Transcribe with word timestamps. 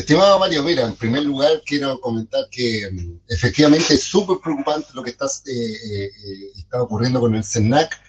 Estimado 0.00 0.38
Mario, 0.38 0.62
mira, 0.62 0.86
en 0.86 0.96
primer 0.96 1.24
lugar 1.24 1.62
quiero 1.66 2.00
comentar 2.00 2.48
que 2.50 2.90
mm, 2.90 3.20
efectivamente 3.28 3.92
es 3.92 4.02
súper 4.02 4.38
preocupante 4.42 4.88
lo 4.94 5.02
que 5.02 5.10
está, 5.10 5.26
eh, 5.26 5.50
eh, 5.52 6.04
eh, 6.04 6.50
está 6.56 6.82
ocurriendo 6.82 7.20
con 7.20 7.34
el 7.34 7.44
CENAC. 7.44 8.00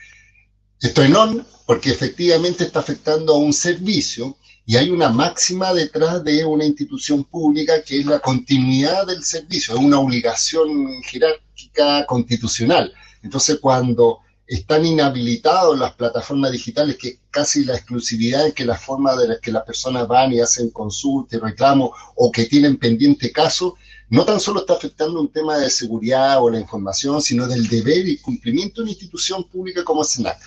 Estoy 0.79 1.09
non 1.09 1.45
porque 1.65 1.91
efectivamente 1.91 2.63
está 2.63 2.79
afectando 2.79 3.33
a 3.33 3.37
un 3.37 3.51
servicio 3.51 4.37
y 4.65 4.77
hay 4.77 4.89
una 4.89 5.09
máxima 5.09 5.73
detrás 5.73 6.23
de 6.23 6.45
una 6.45 6.63
institución 6.63 7.25
pública 7.25 7.83
que 7.83 7.99
es 7.99 8.05
la 8.05 8.19
continuidad 8.19 9.05
del 9.07 9.23
servicio, 9.25 9.75
es 9.75 9.81
una 9.81 9.99
obligación 9.99 11.03
jerárquica 11.03 12.05
constitucional. 12.05 12.93
Entonces, 13.21 13.59
cuando 13.59 14.19
están 14.51 14.85
inhabilitados 14.85 15.79
las 15.79 15.93
plataformas 15.93 16.51
digitales, 16.51 16.97
que 16.97 17.19
casi 17.29 17.63
la 17.63 17.77
exclusividad 17.77 18.47
es 18.47 18.53
que 18.53 18.65
la 18.65 18.75
forma 18.75 19.15
de 19.15 19.29
las 19.29 19.39
que 19.39 19.49
las 19.49 19.63
personas 19.63 20.09
van 20.09 20.33
y 20.33 20.41
hacen 20.41 20.71
consultas, 20.71 21.39
reclamos 21.39 21.91
o 22.17 22.29
que 22.33 22.47
tienen 22.47 22.75
pendiente 22.75 23.31
caso, 23.31 23.77
no 24.09 24.25
tan 24.25 24.41
solo 24.41 24.59
está 24.59 24.73
afectando 24.73 25.21
un 25.21 25.29
tema 25.29 25.57
de 25.57 25.69
seguridad 25.69 26.43
o 26.43 26.49
la 26.49 26.59
información, 26.59 27.21
sino 27.21 27.47
del 27.47 27.69
deber 27.69 28.05
y 28.05 28.17
cumplimiento 28.17 28.81
de 28.81 28.83
una 28.83 28.91
institución 28.91 29.45
pública 29.45 29.85
como 29.85 30.03
SENAC. 30.03 30.37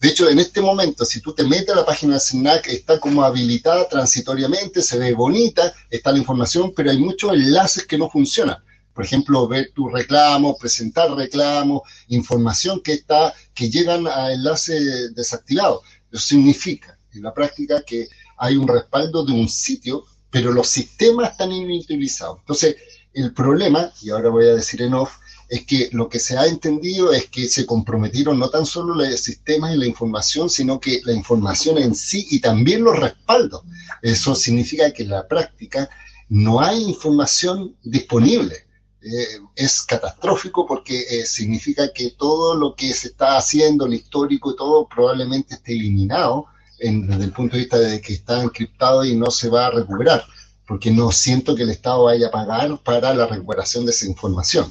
De 0.00 0.08
hecho, 0.08 0.28
en 0.28 0.40
este 0.40 0.60
momento, 0.60 1.04
si 1.04 1.20
tú 1.20 1.32
te 1.32 1.44
metes 1.44 1.70
a 1.70 1.76
la 1.76 1.86
página 1.86 2.14
de 2.14 2.20
SENAC, 2.20 2.66
está 2.66 2.98
como 2.98 3.22
habilitada 3.22 3.88
transitoriamente, 3.88 4.82
se 4.82 4.98
ve 4.98 5.14
bonita, 5.14 5.72
está 5.88 6.10
la 6.10 6.18
información, 6.18 6.72
pero 6.74 6.90
hay 6.90 6.98
muchos 6.98 7.32
enlaces 7.32 7.86
que 7.86 7.96
no 7.96 8.10
funcionan 8.10 8.56
por 8.94 9.04
ejemplo, 9.04 9.48
ver 9.48 9.72
tu 9.74 9.88
reclamo, 9.88 10.56
presentar 10.56 11.10
reclamos, 11.14 11.82
información 12.08 12.80
que 12.82 12.92
está, 12.92 13.34
que 13.54 13.70
llegan 13.70 14.06
a 14.06 14.32
enlace 14.32 15.10
desactivado. 15.10 15.82
Eso 16.10 16.22
significa, 16.22 16.98
en 17.12 17.22
la 17.22 17.32
práctica, 17.32 17.82
que 17.86 18.08
hay 18.36 18.56
un 18.56 18.68
respaldo 18.68 19.24
de 19.24 19.32
un 19.32 19.48
sitio, 19.48 20.04
pero 20.30 20.52
los 20.52 20.68
sistemas 20.68 21.32
están 21.32 21.52
inutilizados. 21.52 22.38
Entonces, 22.40 22.76
el 23.14 23.32
problema, 23.32 23.92
y 24.00 24.10
ahora 24.10 24.30
voy 24.30 24.46
a 24.46 24.54
decir 24.54 24.82
en 24.82 24.94
off, 24.94 25.16
es 25.48 25.66
que 25.66 25.90
lo 25.92 26.08
que 26.08 26.18
se 26.18 26.38
ha 26.38 26.46
entendido 26.46 27.12
es 27.12 27.28
que 27.28 27.46
se 27.46 27.66
comprometieron 27.66 28.38
no 28.38 28.48
tan 28.48 28.64
solo 28.64 28.94
los 28.94 29.20
sistemas 29.20 29.74
y 29.74 29.78
la 29.78 29.86
información, 29.86 30.48
sino 30.48 30.80
que 30.80 31.02
la 31.04 31.12
información 31.12 31.76
en 31.76 31.94
sí 31.94 32.26
y 32.30 32.40
también 32.40 32.82
los 32.82 32.98
respaldos. 32.98 33.62
Eso 34.00 34.34
significa 34.34 34.90
que 34.92 35.02
en 35.02 35.10
la 35.10 35.28
práctica 35.28 35.90
no 36.30 36.60
hay 36.60 36.82
información 36.82 37.76
disponible. 37.82 38.64
Eh, 39.04 39.40
es 39.56 39.82
catastrófico 39.82 40.64
porque 40.64 41.00
eh, 41.10 41.26
significa 41.26 41.92
que 41.92 42.10
todo 42.10 42.54
lo 42.54 42.76
que 42.76 42.92
se 42.92 43.08
está 43.08 43.36
haciendo, 43.36 43.86
el 43.86 43.94
histórico 43.94 44.52
y 44.52 44.56
todo, 44.56 44.86
probablemente 44.86 45.54
esté 45.54 45.72
eliminado 45.72 46.46
desde 46.78 47.24
el 47.24 47.32
punto 47.32 47.56
de 47.56 47.62
vista 47.62 47.78
de 47.78 48.00
que 48.00 48.12
está 48.12 48.42
encriptado 48.42 49.04
y 49.04 49.14
no 49.14 49.30
se 49.30 49.48
va 49.48 49.66
a 49.66 49.70
recuperar, 49.70 50.24
porque 50.66 50.90
no 50.90 51.12
siento 51.12 51.54
que 51.54 51.62
el 51.62 51.70
Estado 51.70 52.04
vaya 52.04 52.26
a 52.26 52.30
pagar 52.30 52.76
para 52.82 53.14
la 53.14 53.26
recuperación 53.26 53.84
de 53.84 53.92
esa 53.92 54.06
información. 54.06 54.70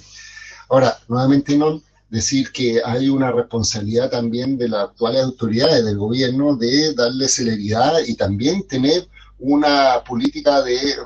Ahora, 0.69 0.97
nuevamente 1.07 1.57
no 1.57 1.81
decir 2.09 2.51
que 2.51 2.81
hay 2.83 3.07
una 3.07 3.31
responsabilidad 3.31 4.09
también 4.09 4.57
de 4.57 4.67
las 4.67 4.89
actuales 4.89 5.23
autoridades 5.23 5.85
del 5.85 5.97
gobierno 5.97 6.57
de 6.57 6.93
darle 6.93 7.29
celeridad 7.29 7.99
y 8.05 8.15
también 8.15 8.67
tener 8.67 9.07
una 9.41 10.03
política 10.03 10.61
de, 10.61 10.97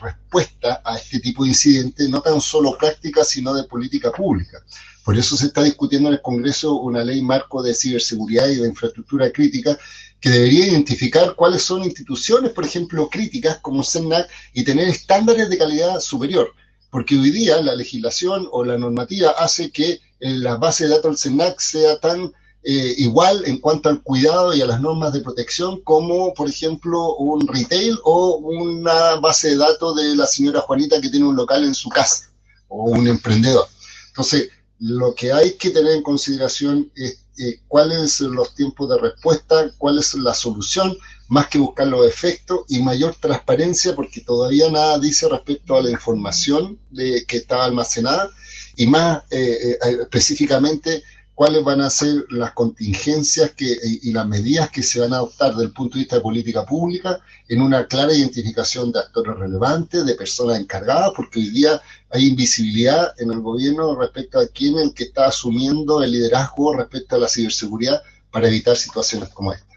respuesta 0.00 0.80
a 0.84 0.96
este 0.96 1.18
tipo 1.18 1.42
de 1.42 1.50
incidentes, 1.50 2.08
no 2.08 2.20
tan 2.22 2.40
solo 2.40 2.78
práctica, 2.78 3.24
sino 3.24 3.52
de 3.52 3.64
política 3.64 4.12
pública. 4.12 4.62
Por 5.04 5.18
eso 5.18 5.36
se 5.36 5.46
está 5.46 5.62
discutiendo 5.62 6.08
en 6.08 6.14
el 6.14 6.22
Congreso 6.22 6.76
una 6.76 7.04
ley 7.04 7.20
marco 7.20 7.62
de 7.62 7.74
ciberseguridad 7.74 8.48
y 8.48 8.56
de 8.56 8.68
infraestructura 8.68 9.30
crítica 9.30 9.76
que 10.20 10.30
debería 10.30 10.68
identificar 10.68 11.34
cuáles 11.34 11.62
son 11.62 11.82
instituciones, 11.82 12.52
por 12.52 12.64
ejemplo, 12.64 13.10
críticas 13.10 13.58
como 13.58 13.82
CENAC 13.82 14.30
y 14.52 14.62
tener 14.62 14.88
estándares 14.88 15.50
de 15.50 15.58
calidad 15.58 16.00
superior. 16.00 16.54
Porque 16.90 17.18
hoy 17.18 17.30
día 17.30 17.60
la 17.60 17.74
legislación 17.74 18.48
o 18.52 18.64
la 18.64 18.78
normativa 18.78 19.32
hace 19.32 19.72
que 19.72 20.00
la 20.20 20.56
base 20.56 20.84
de 20.84 20.90
datos 20.90 21.10
del 21.10 21.32
CENAC 21.32 21.60
sea 21.60 21.98
tan 21.98 22.32
eh, 22.66 22.94
igual 22.96 23.42
en 23.44 23.58
cuanto 23.58 23.90
al 23.90 24.02
cuidado 24.02 24.54
y 24.54 24.62
a 24.62 24.66
las 24.66 24.80
normas 24.80 25.12
de 25.12 25.20
protección 25.20 25.82
como, 25.82 26.32
por 26.32 26.48
ejemplo, 26.48 27.14
un 27.16 27.46
retail 27.46 27.98
o 28.04 28.36
una 28.36 29.16
base 29.16 29.50
de 29.50 29.56
datos 29.58 29.94
de 29.96 30.16
la 30.16 30.26
señora 30.26 30.62
Juanita 30.62 30.98
que 30.98 31.10
tiene 31.10 31.26
un 31.26 31.36
local 31.36 31.62
en 31.62 31.74
su 31.74 31.90
casa 31.90 32.30
o 32.68 32.84
un 32.84 33.06
emprendedor. 33.06 33.68
Entonces, 34.08 34.48
lo 34.78 35.14
que 35.14 35.30
hay 35.30 35.52
que 35.58 35.70
tener 35.70 35.92
en 35.92 36.02
consideración 36.02 36.90
es 36.94 37.18
eh, 37.36 37.60
cuáles 37.68 38.12
son 38.12 38.34
los 38.34 38.54
tiempos 38.54 38.88
de 38.88 38.98
respuesta, 38.98 39.70
cuál 39.76 39.98
es 39.98 40.14
la 40.14 40.32
solución, 40.32 40.96
más 41.28 41.48
que 41.48 41.58
buscar 41.58 41.86
los 41.88 42.06
efectos 42.06 42.60
y 42.68 42.78
mayor 42.78 43.14
transparencia, 43.20 43.94
porque 43.94 44.22
todavía 44.22 44.70
nada 44.70 44.98
dice 44.98 45.28
respecto 45.28 45.76
a 45.76 45.82
la 45.82 45.90
información 45.90 46.78
de, 46.90 47.26
que 47.26 47.38
está 47.38 47.62
almacenada 47.62 48.30
y 48.74 48.86
más 48.86 49.22
eh, 49.30 49.76
específicamente 50.00 51.02
cuáles 51.34 51.64
van 51.64 51.80
a 51.80 51.90
ser 51.90 52.24
las 52.30 52.52
contingencias 52.52 53.52
que, 53.52 53.76
y 53.82 54.12
las 54.12 54.26
medidas 54.26 54.70
que 54.70 54.82
se 54.82 55.00
van 55.00 55.12
a 55.12 55.16
adoptar 55.16 55.50
desde 55.50 55.64
el 55.64 55.72
punto 55.72 55.94
de 55.94 56.00
vista 56.00 56.16
de 56.16 56.22
política 56.22 56.64
pública 56.64 57.20
en 57.48 57.60
una 57.60 57.86
clara 57.86 58.14
identificación 58.14 58.92
de 58.92 59.00
actores 59.00 59.36
relevantes, 59.36 60.06
de 60.06 60.14
personas 60.14 60.60
encargadas, 60.60 61.12
porque 61.16 61.40
hoy 61.40 61.50
día 61.50 61.82
hay 62.10 62.28
invisibilidad 62.28 63.12
en 63.18 63.32
el 63.32 63.40
gobierno 63.40 63.96
respecto 63.96 64.38
a 64.38 64.46
quién 64.46 64.76
es 64.78 64.84
el 64.84 64.94
que 64.94 65.04
está 65.04 65.26
asumiendo 65.26 66.02
el 66.02 66.12
liderazgo 66.12 66.76
respecto 66.76 67.16
a 67.16 67.18
la 67.18 67.28
ciberseguridad 67.28 68.02
para 68.30 68.48
evitar 68.48 68.76
situaciones 68.76 69.28
como 69.30 69.52
esta. 69.52 69.74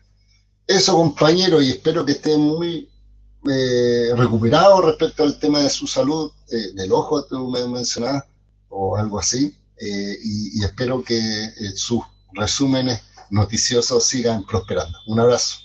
Eso, 0.68 0.96
compañero, 0.96 1.62
y 1.62 1.70
espero 1.70 2.06
que 2.06 2.12
estén 2.12 2.42
muy 2.42 2.90
eh, 3.50 4.12
recuperados 4.16 4.84
respecto 4.86 5.24
al 5.24 5.40
tema 5.40 5.60
de 5.60 5.70
su 5.70 5.88
salud, 5.88 6.32
eh, 6.52 6.74
del 6.74 6.92
ojo, 6.92 7.24
tú 7.24 7.50
me 7.50 7.66
mencionabas, 7.68 8.26
o 8.70 8.98
algo 8.98 9.20
así. 9.20 9.56
Eh, 9.80 10.18
y, 10.24 10.64
espero 10.64 11.04
que 11.04 11.18
eh, 11.18 11.72
sus 11.76 12.02
resúmenes 12.34 13.02
noticiosos 13.30 14.04
sigan 14.06 14.46
prosperando. 14.46 14.98
Un 15.08 15.20
abrazo. 15.20 15.60